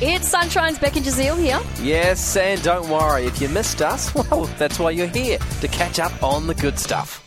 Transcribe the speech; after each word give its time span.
It's 0.00 0.28
Sunshine's 0.28 0.78
Becky 0.78 1.00
Jazeel 1.00 1.36
here. 1.36 1.60
Yes, 1.84 2.36
and 2.36 2.62
don't 2.62 2.88
worry, 2.88 3.24
if 3.24 3.40
you 3.40 3.48
missed 3.48 3.82
us, 3.82 4.14
well, 4.30 4.44
that's 4.56 4.78
why 4.78 4.92
you're 4.92 5.08
here, 5.08 5.38
to 5.60 5.66
catch 5.66 5.98
up 5.98 6.22
on 6.22 6.46
the 6.46 6.54
good 6.54 6.78
stuff. 6.78 7.24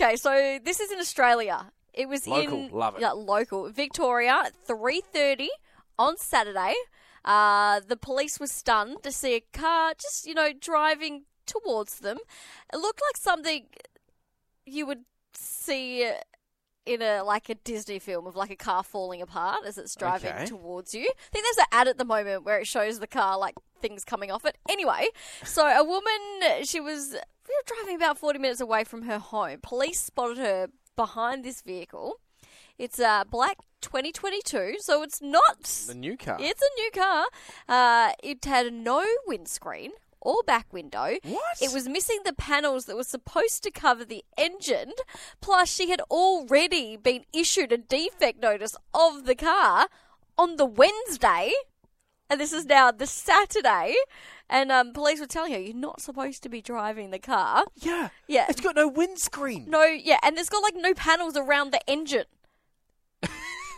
Okay, 0.00 0.16
so 0.16 0.58
this 0.64 0.80
is 0.80 0.90
in 0.90 0.98
Australia. 0.98 1.70
It 1.92 2.08
was 2.08 2.26
Local, 2.26 2.58
in 2.58 2.70
love 2.70 2.96
it. 2.96 3.02
Yeah, 3.02 3.10
local 3.12 3.70
Victoria, 3.70 4.44
three 4.64 5.02
thirty 5.12 5.50
on 5.98 6.16
Saturday. 6.16 6.72
Uh, 7.22 7.80
the 7.86 7.98
police 7.98 8.40
were 8.40 8.46
stunned 8.46 9.02
to 9.02 9.12
see 9.12 9.34
a 9.34 9.40
car 9.52 9.92
just 10.00 10.26
you 10.26 10.32
know 10.32 10.50
driving 10.58 11.24
towards 11.44 12.00
them. 12.00 12.16
It 12.72 12.78
looked 12.78 13.02
like 13.06 13.18
something 13.18 13.66
you 14.64 14.86
would 14.86 15.04
see 15.34 16.10
in 16.86 17.02
a 17.02 17.22
like 17.22 17.48
a 17.48 17.54
Disney 17.56 17.98
film 17.98 18.26
of 18.26 18.36
like 18.36 18.50
a 18.50 18.56
car 18.56 18.82
falling 18.82 19.20
apart 19.20 19.60
as 19.66 19.76
it's 19.76 19.94
driving 19.96 20.32
Okay. 20.32 20.46
towards 20.46 20.94
you. 20.94 21.02
I 21.02 21.28
think 21.32 21.44
there's 21.44 21.58
an 21.58 21.66
ad 21.72 21.88
at 21.88 21.98
the 21.98 22.04
moment 22.04 22.44
where 22.44 22.58
it 22.60 22.66
shows 22.66 23.00
the 23.00 23.06
car 23.06 23.36
like 23.38 23.54
things 23.82 24.04
coming 24.04 24.30
off 24.30 24.44
it. 24.46 24.56
Anyway, 24.68 25.08
so 25.44 25.66
a 25.66 25.84
woman 25.84 26.64
she 26.64 26.80
was 26.80 27.10
we 27.12 27.54
were 27.54 27.76
driving 27.76 27.96
about 27.96 28.18
40 28.18 28.38
minutes 28.38 28.60
away 28.60 28.84
from 28.84 29.02
her 29.02 29.18
home. 29.18 29.58
Police 29.62 30.00
spotted 30.00 30.38
her 30.38 30.68
behind 30.96 31.44
this 31.44 31.60
vehicle. 31.62 32.20
It's 32.78 32.98
a 32.98 33.24
black 33.30 33.56
2022, 33.80 34.76
so 34.80 35.02
it's 35.02 35.22
not 35.22 35.62
The 35.86 35.94
new 35.94 36.16
car. 36.16 36.36
it's 36.40 36.60
a 36.62 36.80
new 36.80 36.90
car. 36.90 37.26
Uh, 37.68 38.12
it 38.22 38.44
had 38.44 38.72
no 38.72 39.04
windscreen 39.26 39.92
or 40.20 40.42
back 40.46 40.72
window. 40.72 41.16
What? 41.22 41.62
It 41.62 41.72
was 41.72 41.88
missing 41.88 42.20
the 42.24 42.32
panels 42.32 42.86
that 42.86 42.96
were 42.96 43.04
supposed 43.04 43.62
to 43.64 43.70
cover 43.70 44.04
the 44.04 44.24
engine. 44.36 44.92
Plus, 45.40 45.68
she 45.70 45.90
had 45.90 46.00
already 46.10 46.96
been 46.96 47.24
issued 47.32 47.72
a 47.72 47.78
defect 47.78 48.40
notice 48.40 48.76
of 48.92 49.24
the 49.26 49.34
car 49.34 49.88
on 50.36 50.56
the 50.56 50.66
Wednesday. 50.66 51.52
And 52.28 52.40
this 52.40 52.52
is 52.52 52.66
now 52.66 52.90
the 52.90 53.06
Saturday. 53.06 53.94
And 54.48 54.70
um, 54.70 54.92
police 54.92 55.20
were 55.20 55.26
telling 55.26 55.52
her, 55.52 55.58
you're 55.58 55.74
not 55.74 56.00
supposed 56.00 56.42
to 56.44 56.48
be 56.48 56.60
driving 56.60 57.10
the 57.10 57.18
car. 57.18 57.64
Yeah. 57.76 58.08
Yeah. 58.26 58.46
It's 58.48 58.60
got 58.60 58.76
no 58.76 58.88
windscreen. 58.88 59.66
No, 59.68 59.84
yeah, 59.84 60.18
and 60.22 60.38
it's 60.38 60.48
got 60.48 60.62
like 60.62 60.74
no 60.76 60.94
panels 60.94 61.36
around 61.36 61.72
the 61.72 61.80
engine. 61.88 62.26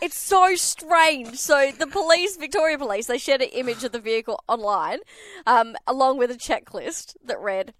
It's 0.01 0.17
so 0.17 0.55
strange. 0.55 1.35
So 1.37 1.71
the 1.77 1.87
police, 1.87 2.37
Victoria 2.37 2.77
Police, 2.77 3.07
they 3.07 3.17
shared 3.17 3.41
an 3.41 3.49
image 3.49 3.83
of 3.83 3.91
the 3.91 3.99
vehicle 3.99 4.43
online, 4.47 4.99
um, 5.45 5.75
along 5.87 6.17
with 6.17 6.31
a 6.31 6.35
checklist 6.35 7.15
that 7.25 7.39
read: 7.39 7.73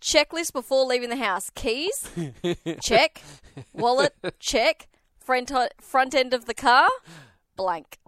checklist 0.00 0.52
before 0.52 0.84
leaving 0.86 1.08
the 1.10 1.16
house, 1.16 1.50
keys, 1.54 2.10
check, 2.82 3.22
wallet, 3.72 4.14
check, 4.38 4.88
front 5.18 5.50
front 5.80 6.14
end 6.14 6.34
of 6.34 6.46
the 6.46 6.54
car, 6.54 6.88
blank. 7.56 7.98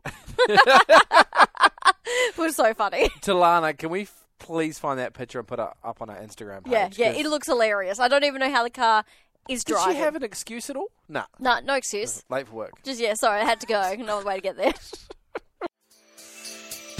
it 0.47 2.37
was 2.39 2.57
so 2.57 2.75
funny. 2.75 3.09
Talana, 3.21 3.77
can 3.77 3.91
we 3.91 4.03
f- 4.03 4.27
please 4.39 4.79
find 4.79 4.99
that 4.99 5.15
picture 5.15 5.39
and 5.39 5.49
put 5.49 5.59
it 5.59 5.69
up 5.83 6.03
on 6.03 6.11
our 6.11 6.17
Instagram 6.17 6.65
page? 6.65 6.73
Yeah, 6.73 6.89
yeah, 6.97 7.13
'Cause 7.13 7.21
it 7.21 7.27
looks 7.29 7.47
hilarious. 7.47 7.99
I 7.99 8.09
don't 8.09 8.25
even 8.25 8.41
know 8.41 8.51
how 8.51 8.63
the 8.63 8.71
car 8.71 9.05
is 9.49 9.65
Did 9.65 9.75
driving. 9.75 9.95
she 9.95 10.01
have 10.01 10.15
an 10.17 10.23
excuse 10.23 10.71
at 10.71 10.77
all? 10.77 10.89
Nah. 11.09 11.25
No, 11.39 11.61
no 11.61 11.75
excuse. 11.75 12.19
Uh-huh. 12.19 12.37
Late 12.37 12.49
for 12.49 12.55
work. 12.55 12.73
Just 12.83 13.01
yeah, 13.01 13.15
sorry, 13.15 13.41
I 13.41 13.45
had 13.45 13.61
to 13.61 13.67
go. 13.67 13.95
No 13.99 14.19
other 14.19 14.27
way 14.27 14.37
to 14.37 14.41
get 14.41 14.57
there. 14.57 14.73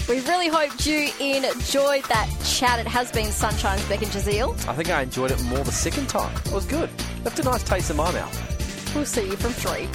we 0.09 0.19
really 0.21 0.47
hoped 0.47 0.85
you 0.85 1.09
enjoyed 1.19 2.03
that 2.05 2.29
chat. 2.45 2.79
It 2.79 2.87
has 2.87 3.11
been 3.11 3.27
Sunshine's 3.31 3.83
Beck 3.87 4.01
and 4.01 4.11
Jazeel. 4.11 4.53
I 4.67 4.73
think 4.75 4.89
I 4.89 5.01
enjoyed 5.01 5.31
it 5.31 5.43
more 5.45 5.63
the 5.63 5.71
second 5.71 6.07
time. 6.09 6.35
It 6.45 6.51
was 6.51 6.65
good. 6.65 6.89
Left 7.23 7.39
a 7.39 7.43
nice 7.43 7.63
taste 7.63 7.89
in 7.91 7.97
my 7.97 8.11
mouth. 8.11 8.95
We'll 8.95 9.05
see 9.05 9.25
you 9.25 9.35
from 9.35 9.51
three. 9.51 9.87